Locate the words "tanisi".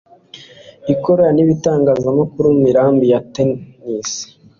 3.33-4.23